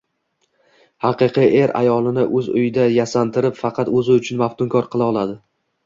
[1.05, 5.43] Haqiqiy er ayolini o‘z uyida yasantirib, faqat o‘zi uchun maftunkor qila oladi.